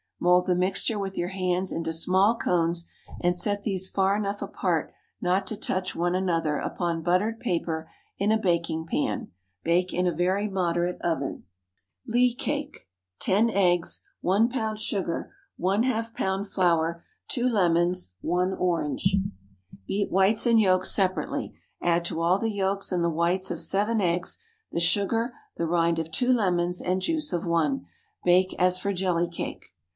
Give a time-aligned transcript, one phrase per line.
[0.19, 2.87] Mould the mixture with your hands into small cones,
[3.21, 8.31] and set these far enough apart not to touch one another upon buttered paper in
[8.31, 9.31] a baking pan.
[9.63, 11.43] Bake in a very moderate oven.
[12.07, 12.73] LEE CAKE.
[12.73, 12.77] ✠
[13.19, 14.01] 10 eggs.
[14.21, 14.77] 1 lb.
[14.77, 15.33] sugar.
[15.59, 16.47] ½ lb.
[16.47, 17.03] flour.
[17.27, 18.13] 2 lemons.
[18.21, 19.17] 1 orange.
[19.87, 23.99] Beat whites and yolks separately; add to all the yolks and the whites of seven
[24.01, 24.39] eggs
[24.71, 27.85] the sugar, the rind of two lemons, and juice of one.
[28.23, 29.65] Bake as for jelly cake.